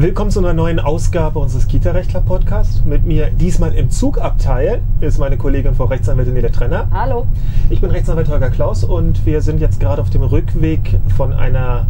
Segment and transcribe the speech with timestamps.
[0.00, 2.86] Willkommen zu einer neuen Ausgabe unseres Kita-Rechtler-Podcasts.
[2.86, 6.88] Mit mir diesmal im Zugabteil ist meine Kollegin Frau Rechtsanwältin Nele Trenner.
[6.90, 7.26] Hallo.
[7.68, 11.86] Ich bin Rechtsanwalt Holger Klaus und wir sind jetzt gerade auf dem Rückweg von einer,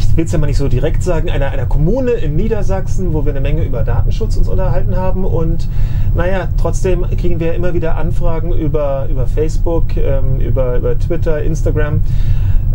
[0.00, 3.24] ich will es ja mal nicht so direkt sagen, einer, einer Kommune in Niedersachsen, wo
[3.24, 5.24] wir eine Menge über Datenschutz uns unterhalten haben.
[5.24, 5.68] Und
[6.14, 12.00] naja, trotzdem kriegen wir immer wieder Anfragen über, über Facebook, ähm, über, über Twitter, Instagram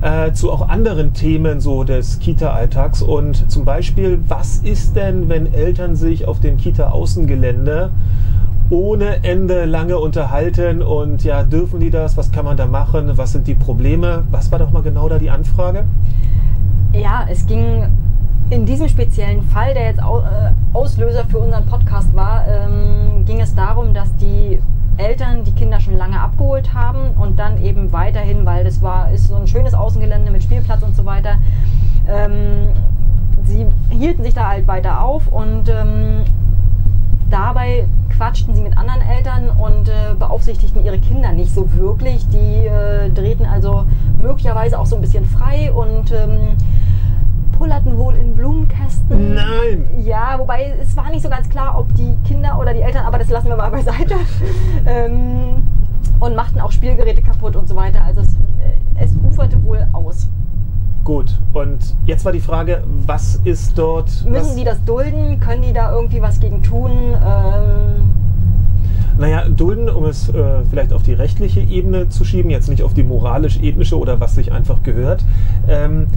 [0.01, 3.01] äh, zu auch anderen Themen so des Kita-Alltags.
[3.01, 7.91] Und zum Beispiel, was ist denn, wenn Eltern sich auf dem Kita-Außengelände
[8.69, 12.17] ohne Ende lange unterhalten und ja, dürfen die das?
[12.17, 13.11] Was kann man da machen?
[13.15, 14.23] Was sind die Probleme?
[14.31, 15.85] Was war doch mal genau da die Anfrage?
[16.95, 17.87] Ja, es ging
[18.49, 20.03] in diesem speziellen Fall, der jetzt äh,
[20.73, 24.61] Auslöser für unseren Podcast war, ähm, ging es darum, dass die
[24.97, 29.27] Eltern die Kinder schon lange abgeholt haben und dann eben weiterhin, weil das war, ist
[29.27, 31.37] so ein schönes Außengelände mit Spielplatz und so weiter,
[32.07, 32.67] ähm,
[33.43, 36.21] sie hielten sich da halt weiter auf und ähm,
[37.29, 42.27] dabei quatschten sie mit anderen Eltern und äh, beaufsichtigten ihre Kinder nicht so wirklich.
[42.29, 43.85] Die äh, drehten also
[44.25, 46.57] möglicherweise auch so ein bisschen frei und ähm,
[47.57, 49.35] pullerten wohl in Blumenkästen.
[49.35, 49.87] Nein!
[50.03, 53.17] Ja, wobei es war nicht so ganz klar, ob die Kinder oder die Eltern, aber
[53.17, 54.15] das lassen wir mal beiseite.
[54.85, 55.63] ähm,
[56.19, 58.03] und machten auch Spielgeräte kaputt und so weiter.
[58.03, 60.29] Also es, äh, es uferte wohl aus.
[61.03, 64.07] Gut, und jetzt war die Frage, was ist dort.
[64.25, 65.39] Müssen was, die das dulden?
[65.39, 66.91] Können die da irgendwie was gegen tun?
[66.91, 68.14] Ähm,
[69.17, 72.93] Naja, dulden, um es äh, vielleicht auf die rechtliche Ebene zu schieben, jetzt nicht auf
[72.93, 75.23] die moralisch-ethnische oder was sich einfach gehört.
[75.67, 76.07] Ähm,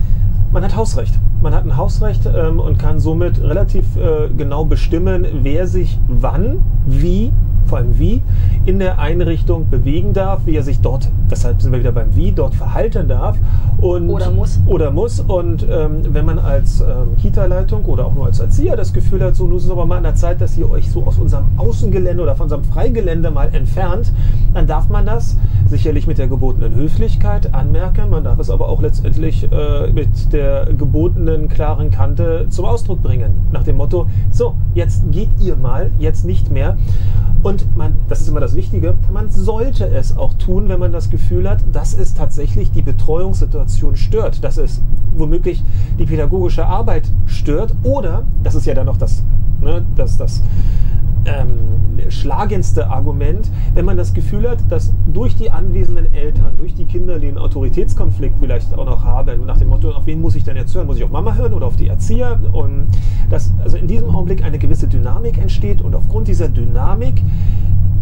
[0.52, 1.14] man hat Hausrecht.
[1.40, 6.60] Man hat ein Hausrecht ähm, und kann somit relativ äh, genau bestimmen, wer sich wann,
[6.86, 7.32] wie,
[7.68, 8.22] vor allem wie,
[8.64, 12.32] in der Einrichtung bewegen darf, wie er sich dort, deshalb sind wir wieder beim Wie,
[12.32, 13.36] dort verhalten darf.
[13.80, 14.58] Und, Oder muss.
[14.66, 15.20] Oder muss.
[15.20, 19.36] Und ähm, wenn man als ähm, Kita-Leitung oder auch nur als Erzieher das Gefühl hat,
[19.36, 21.46] so nun ist es aber mal an der Zeit, dass ihr euch so aus unserem
[21.56, 24.12] Außengelände oder von unserem Freigelände mal entfernt,
[24.54, 25.36] dann darf man das
[25.68, 28.10] sicherlich mit der gebotenen Höflichkeit anmerken.
[28.10, 33.46] Man darf es aber auch letztendlich äh, mit der gebotenen klaren Kante zum Ausdruck bringen.
[33.52, 36.76] Nach dem Motto, so, jetzt geht ihr mal, jetzt nicht mehr.
[37.42, 41.08] Und man, das ist immer das Wichtige, man sollte es auch tun, wenn man das
[41.08, 44.82] Gefühl hat, dass es tatsächlich die Betreuungssituation stört, dass es
[45.16, 45.62] womöglich
[45.98, 49.22] die pädagogische Arbeit stört oder, das ist ja dann noch das,
[49.60, 50.42] ne, das, das
[51.26, 56.84] ähm, schlagendste Argument, wenn man das Gefühl hat, dass durch die anwesenden Eltern, durch die
[56.84, 60.44] Kinder, die einen Autoritätskonflikt vielleicht auch noch haben, nach dem Motto, auf wen muss ich
[60.44, 60.86] denn jetzt hören?
[60.86, 62.38] Muss ich auf Mama hören oder auf die Erzieher?
[62.52, 62.86] Und
[63.28, 67.20] dass also in diesem Augenblick eine gewisse Dynamik entsteht und aufgrund dieser Dynamik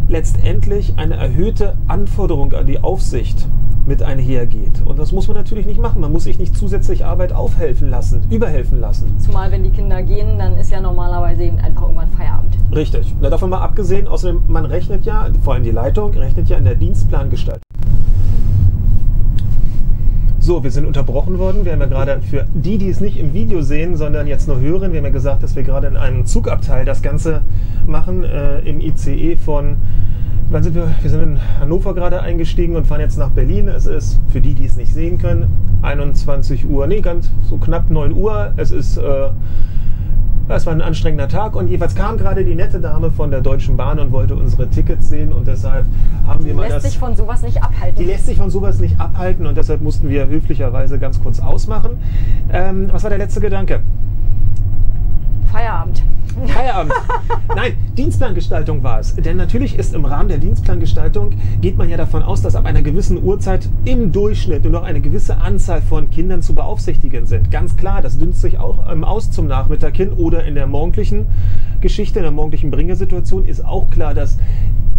[0.08, 3.48] letztendlich eine erhöhte Anforderung an die Aufsicht
[3.86, 4.82] mit einhergeht.
[4.84, 6.00] Und das muss man natürlich nicht machen.
[6.00, 9.18] Man muss sich nicht zusätzlich Arbeit aufhelfen lassen, überhelfen lassen.
[9.18, 12.56] zumal wenn die Kinder gehen, dann ist ja normalerweise eben einfach irgendwann Feierabend.
[12.74, 13.14] Richtig.
[13.20, 16.64] Na, davon mal abgesehen, außerdem, man rechnet ja, vor allem die Leitung, rechnet ja in
[16.64, 17.62] der Dienstplangestaltung.
[20.46, 21.64] So, wir sind unterbrochen worden.
[21.64, 24.60] Wir haben ja gerade für die, die es nicht im Video sehen, sondern jetzt nur
[24.60, 27.42] hören, wir haben ja gesagt, dass wir gerade in einem Zugabteil das Ganze
[27.84, 29.78] machen, äh, im ICE von,
[30.50, 30.88] wann sind wir?
[31.00, 33.68] Wir sind in Hannover gerade eingestiegen und fahren jetzt nach Berlin.
[33.68, 35.46] Es ist, für die, die es nicht sehen können,
[35.82, 38.52] 21 Uhr, nee, ganz so knapp 9 Uhr.
[38.56, 39.28] Es ist, äh,
[40.48, 43.76] es war ein anstrengender Tag und jeweils kam gerade die nette Dame von der Deutschen
[43.76, 45.86] Bahn und wollte unsere Tickets sehen und deshalb
[46.26, 46.82] haben wir mal Lässt das.
[46.84, 47.96] sich von sowas nicht abhalten.
[47.98, 51.98] Die lässt sich von sowas nicht abhalten und deshalb mussten wir höflicherweise ganz kurz ausmachen.
[52.52, 53.80] Ähm, was war der letzte Gedanke?
[55.52, 56.02] Feierabend.
[56.46, 56.92] Feierabend.
[57.56, 59.14] Nein, Dienstplangestaltung war es.
[59.14, 62.82] Denn natürlich ist im Rahmen der Dienstplangestaltung, geht man ja davon aus, dass ab einer
[62.82, 67.50] gewissen Uhrzeit im Durchschnitt nur noch eine gewisse Anzahl von Kindern zu beaufsichtigen sind.
[67.50, 71.26] Ganz klar, das dünnt sich auch ähm, aus zum Nachmittag hin oder in der morgendlichen
[71.80, 74.38] Geschichte, in der morgendlichen Bringesituation ist auch klar, dass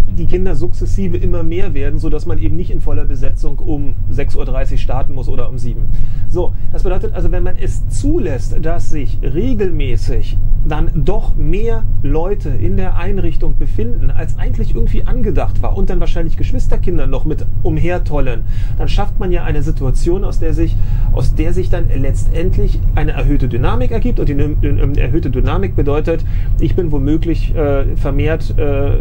[0.07, 4.71] die Kinder sukzessive immer mehr werden, sodass man eben nicht in voller Besetzung um 6.30
[4.71, 5.87] Uhr starten muss oder um 7 Uhr.
[6.29, 10.37] So, das bedeutet also, wenn man es zulässt, dass sich regelmäßig
[10.67, 15.99] dann doch mehr Leute in der Einrichtung befinden, als eigentlich irgendwie angedacht war und dann
[15.99, 18.41] wahrscheinlich Geschwisterkinder noch mit umhertollen,
[18.77, 20.75] dann schafft man ja eine Situation, aus der sich,
[21.13, 26.25] aus der sich dann letztendlich eine erhöhte Dynamik ergibt und die äh, erhöhte Dynamik bedeutet,
[26.59, 28.91] ich bin womöglich äh, vermehrt, äh,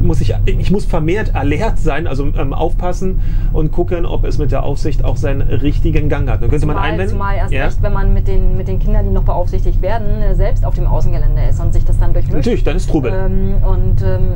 [0.00, 3.20] muss ich, ich muss vermehrt alert sein, also ähm, aufpassen
[3.52, 6.42] und gucken, ob es mit der Aufsicht auch seinen richtigen Gang hat.
[6.42, 7.10] Dann könnte man Zumal, einwenden.
[7.12, 7.64] zumal erst Ja?
[7.64, 10.77] recht, wenn man mit den, mit den Kindern, die noch beaufsichtigt werden, äh, selbst auf
[10.78, 12.36] dem Außengelände ist und sich das dann durchmischt.
[12.36, 13.12] Natürlich, dann ist Trubel.
[13.12, 14.34] Ähm, und ähm,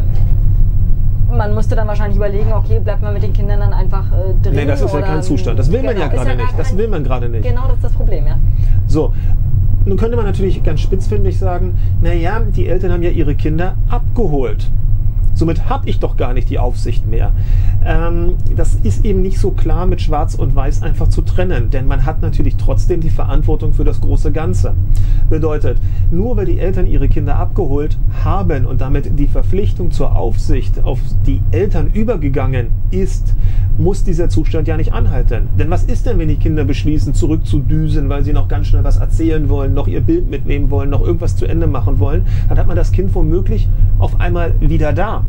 [1.36, 4.54] man müsste dann wahrscheinlich überlegen, okay, bleibt man mit den Kindern dann einfach äh, drin?
[4.54, 5.58] Nee, das ist ja kein Zustand.
[5.58, 6.58] Das will man ja Genau, gerade nicht.
[6.58, 7.48] Das will man gerade nicht.
[7.48, 8.38] Genau, das ist das Problem, ja.
[8.86, 9.12] So,
[9.84, 14.70] nun könnte man natürlich ganz spitzfindig sagen, naja, die Eltern haben ja ihre Kinder abgeholt.
[15.34, 17.32] Somit habe ich doch gar nicht die Aufsicht mehr.
[17.84, 21.86] Ähm, das ist eben nicht so klar mit Schwarz und Weiß einfach zu trennen, denn
[21.86, 24.74] man hat natürlich trotzdem die Verantwortung für das große Ganze.
[25.30, 25.78] Bedeutet,
[26.10, 31.00] nur weil die Eltern ihre Kinder abgeholt haben und damit die Verpflichtung zur Aufsicht auf
[31.26, 33.34] die Eltern übergegangen ist,
[33.78, 35.48] muss dieser Zustand ja nicht anhalten.
[35.58, 38.98] Denn was ist denn, wenn die Kinder beschließen, zurückzudüsen, weil sie noch ganz schnell was
[38.98, 42.26] erzählen wollen, noch ihr Bild mitnehmen wollen, noch irgendwas zu Ende machen wollen?
[42.48, 43.68] Dann hat man das Kind womöglich
[43.98, 45.24] auf einmal wieder da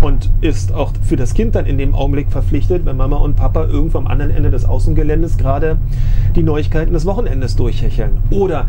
[0.00, 3.64] und ist auch für das Kind dann in dem Augenblick verpflichtet, wenn Mama und Papa
[3.64, 5.78] irgendwo am anderen Ende des Außengeländes gerade
[6.34, 8.18] die Neuigkeiten des Wochenendes durchhecheln.
[8.30, 8.66] Oder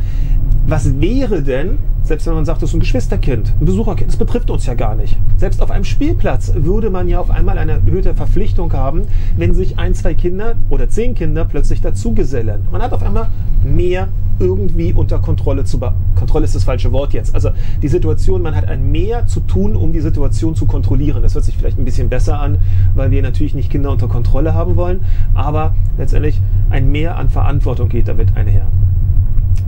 [0.67, 4.49] was wäre denn, selbst wenn man sagt, das ist ein Geschwisterkind, ein Besucherkind, das betrifft
[4.49, 5.17] uns ja gar nicht.
[5.37, 9.03] Selbst auf einem Spielplatz würde man ja auf einmal eine erhöhte Verpflichtung haben,
[9.37, 12.67] wenn sich ein, zwei Kinder oder zehn Kinder plötzlich dazugesellen.
[12.69, 13.29] Man hat auf einmal
[13.63, 14.09] mehr
[14.39, 15.79] irgendwie unter Kontrolle zu
[16.15, 17.33] Kontrolle ist das falsche Wort jetzt.
[17.33, 21.23] Also die Situation, man hat ein Mehr zu tun, um die Situation zu kontrollieren.
[21.23, 22.57] Das hört sich vielleicht ein bisschen besser an,
[22.93, 25.01] weil wir natürlich nicht Kinder unter Kontrolle haben wollen,
[25.33, 28.67] aber letztendlich ein Mehr an Verantwortung geht damit einher.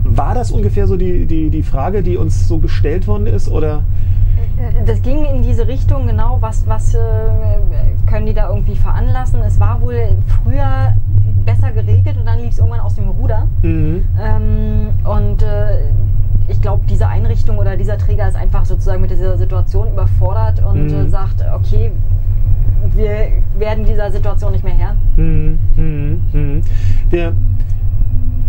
[0.04, 3.48] War das ungefähr so die, die, die Frage, die uns so gestellt worden ist?
[3.48, 3.82] Oder?
[4.86, 6.98] Das ging in diese Richtung, genau, was, was äh,
[8.06, 9.40] können die da irgendwie veranlassen?
[9.42, 10.94] Es war wohl früher
[11.44, 13.46] besser geregelt und dann lief es irgendwann aus dem Ruder.
[13.62, 14.04] Mhm.
[14.20, 15.90] Ähm, und äh,
[16.48, 20.86] ich glaube, diese Einrichtung oder dieser Träger ist einfach sozusagen mit dieser Situation überfordert und
[20.86, 21.06] mhm.
[21.06, 21.92] äh, sagt, okay,
[23.60, 24.96] werden dieser Situation nicht mehr Herr.
[25.16, 25.58] Mhm.
[25.76, 26.20] Mhm.
[26.32, 26.60] mhm.
[27.12, 27.32] Der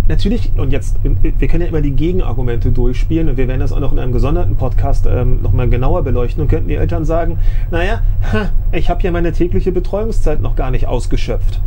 [0.08, 3.80] natürlich, und jetzt, wir können ja immer die Gegenargumente durchspielen und wir werden das auch
[3.80, 7.40] noch in einem gesonderten Podcast ähm, nochmal genauer beleuchten und könnten die Eltern sagen,
[7.72, 8.02] naja,
[8.72, 11.62] ich habe ja meine tägliche Betreuungszeit noch gar nicht ausgeschöpft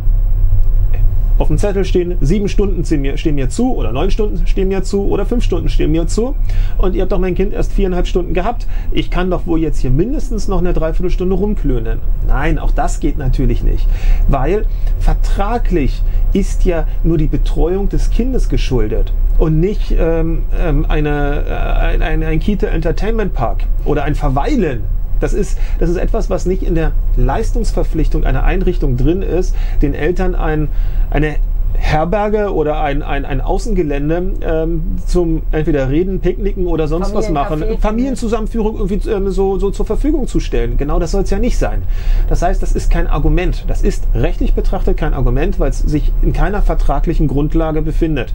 [1.37, 4.67] auf dem Zettel stehen, sieben Stunden stehen mir, stehen mir zu oder neun Stunden stehen
[4.67, 6.35] mir zu oder fünf Stunden stehen mir zu
[6.77, 8.67] und ihr habt doch mein Kind erst viereinhalb Stunden gehabt.
[8.91, 11.99] Ich kann doch wohl jetzt hier mindestens noch eine Dreiviertelstunde rumklönen.
[12.27, 13.87] Nein, auch das geht natürlich nicht,
[14.27, 14.65] weil
[14.99, 16.01] vertraglich
[16.33, 22.23] ist ja nur die Betreuung des Kindes geschuldet und nicht ähm, ähm eine, äh, ein,
[22.23, 24.83] ein Kita Entertainment Park oder ein Verweilen
[25.19, 29.93] das ist, das ist etwas, was nicht in der Leistungsverpflichtung einer Einrichtung drin ist, den
[29.93, 30.69] Eltern ein,
[31.09, 31.37] eine
[31.77, 37.63] Herberge oder ein, ein, ein Außengelände ähm, zum entweder Reden, Picknicken oder sonst was machen,
[37.79, 40.77] Familienzusammenführung irgendwie ähm, so, so zur Verfügung zu stellen.
[40.77, 41.83] Genau das soll es ja nicht sein.
[42.29, 43.65] Das heißt, das ist kein Argument.
[43.67, 48.33] Das ist rechtlich betrachtet kein Argument, weil es sich in keiner vertraglichen Grundlage befindet.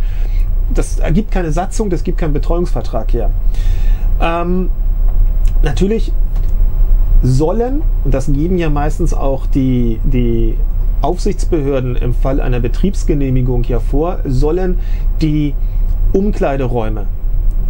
[0.72, 3.30] Das ergibt keine Satzung, das gibt keinen Betreuungsvertrag her.
[4.20, 4.70] Ähm,
[5.62, 6.12] natürlich
[7.22, 10.56] sollen, und das geben ja meistens auch die, die
[11.02, 14.78] Aufsichtsbehörden im Fall einer Betriebsgenehmigung ja vor, sollen
[15.22, 15.54] die
[16.12, 17.06] Umkleideräume,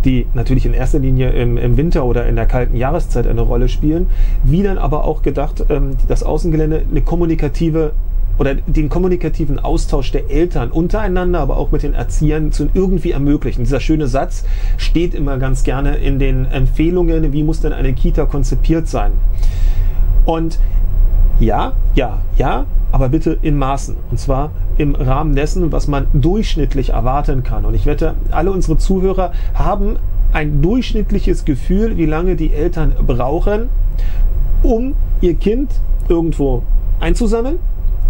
[0.04, 3.68] die natürlich in erster Linie im, im, Winter oder in der kalten Jahreszeit eine Rolle
[3.68, 4.06] spielen,
[4.42, 7.92] wie dann aber auch gedacht, ähm, das Außengelände eine kommunikative
[8.40, 13.64] oder den kommunikativen Austausch der Eltern untereinander, aber auch mit den Erziehern zu irgendwie ermöglichen.
[13.64, 14.46] Dieser schöne Satz
[14.78, 19.12] steht immer ganz gerne in den Empfehlungen, wie muss denn eine Kita konzipiert sein.
[20.24, 20.58] Und
[21.38, 23.96] ja, ja, ja, aber bitte in Maßen.
[24.10, 27.66] Und zwar im Rahmen dessen, was man durchschnittlich erwarten kann.
[27.66, 29.96] Und ich wette, alle unsere Zuhörer haben
[30.32, 33.68] ein durchschnittliches Gefühl, wie lange die Eltern brauchen,
[34.62, 35.72] um ihr Kind
[36.08, 36.62] irgendwo
[37.00, 37.58] einzusammeln.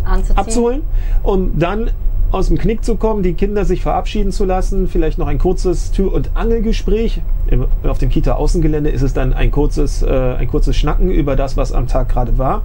[0.04, 0.83] Abzuholen,
[1.23, 1.90] um dann
[2.33, 5.90] aus dem Knick zu kommen, die Kinder sich verabschieden zu lassen, vielleicht noch ein kurzes
[5.90, 7.23] Tür- und Angelgespräch.
[7.83, 11.73] Auf dem Kita-Außengelände ist es dann ein kurzes, äh, ein kurzes Schnacken über das, was
[11.73, 12.62] am Tag gerade war.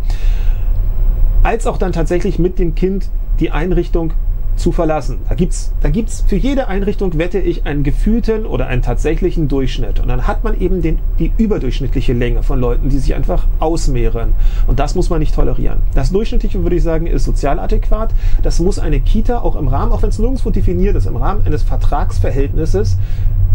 [1.41, 4.13] Als auch dann tatsächlich mit dem Kind die Einrichtung
[4.55, 5.19] zu verlassen.
[5.27, 9.99] Da gibt's, da gibt's für jede Einrichtung, wette ich, einen gefühlten oder einen tatsächlichen Durchschnitt.
[9.99, 14.33] Und dann hat man eben den, die überdurchschnittliche Länge von Leuten, die sich einfach ausmehren.
[14.67, 15.79] Und das muss man nicht tolerieren.
[15.93, 18.13] Das Durchschnittliche, würde ich sagen, ist sozial adäquat.
[18.43, 21.45] Das muss eine Kita auch im Rahmen, auch wenn es nirgendwo definiert ist, im Rahmen
[21.45, 22.97] eines Vertragsverhältnisses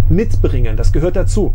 [0.08, 0.76] mitbringen.
[0.76, 1.52] Das gehört dazu.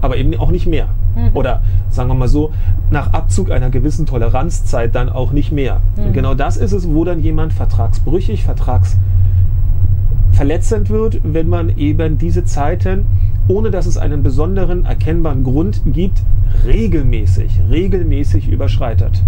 [0.00, 0.88] Aber eben auch nicht mehr.
[1.16, 1.30] Mhm.
[1.34, 2.52] Oder sagen wir mal so,
[2.90, 5.80] nach Abzug einer gewissen Toleranzzeit dann auch nicht mehr.
[5.96, 6.04] Mhm.
[6.06, 12.44] Und genau das ist es, wo dann jemand vertragsbrüchig, vertragsverletzend wird, wenn man eben diese
[12.44, 13.06] Zeiten,
[13.48, 16.22] ohne dass es einen besonderen erkennbaren Grund gibt,
[16.66, 19.22] regelmäßig, regelmäßig überschreitet.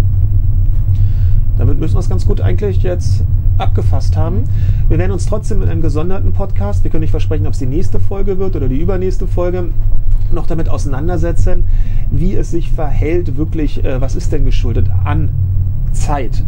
[1.57, 3.23] Damit müssen wir es ganz gut eigentlich jetzt
[3.57, 4.45] abgefasst haben.
[4.89, 7.67] Wir werden uns trotzdem in einem gesonderten Podcast, wir können nicht versprechen, ob es die
[7.67, 9.69] nächste Folge wird oder die übernächste Folge,
[10.31, 11.65] noch damit auseinandersetzen,
[12.09, 15.29] wie es sich verhält, wirklich, äh, was ist denn geschuldet an
[15.91, 16.43] Zeit.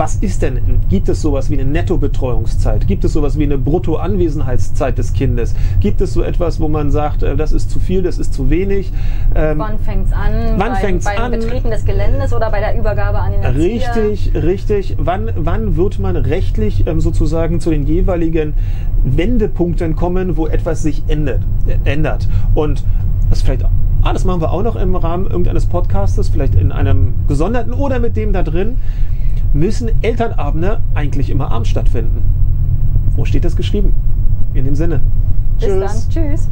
[0.00, 2.86] Was ist denn, gibt es sowas wie eine Nettobetreuungszeit?
[2.86, 5.54] Gibt es sowas wie eine Bruttoanwesenheitszeit des Kindes?
[5.80, 8.48] Gibt es so etwas, wo man sagt, äh, das ist zu viel, das ist zu
[8.48, 8.94] wenig?
[9.34, 10.32] Ähm, wann fängt es an?
[10.56, 11.32] Wann fängt's beim an?
[11.32, 13.94] Betreten des Geländes oder bei der Übergabe an den Erzieher?
[13.94, 14.96] Richtig, richtig.
[14.98, 18.54] Wann, wann wird man rechtlich ähm, sozusagen zu den jeweiligen
[19.04, 21.42] Wendepunkten kommen, wo etwas sich ändert?
[21.66, 22.26] Äh, ändert?
[22.54, 22.86] Und
[23.28, 23.66] das vielleicht
[24.02, 27.98] Ah, das machen wir auch noch im Rahmen irgendeines Podcastes, vielleicht in einem gesonderten oder
[27.98, 28.78] mit dem da drin
[29.52, 32.22] müssen Elternabende eigentlich immer abends stattfinden.
[33.16, 33.94] Wo steht das geschrieben?
[34.54, 35.00] In dem Sinne.
[35.58, 36.08] Bis Tschüss.
[36.08, 36.10] dann.
[36.10, 36.48] Tschüss.